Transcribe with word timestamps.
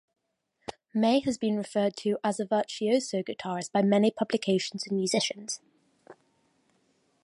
May 0.95 1.19
has 1.19 1.37
been 1.37 1.57
referred 1.57 1.95
to 1.97 2.17
as 2.23 2.39
a 2.39 2.45
virtuoso 2.45 3.21
guitarist 3.21 3.71
by 3.71 3.83
many 3.83 4.09
publications 4.09 4.87
and 4.87 4.97
musicians. 4.97 5.59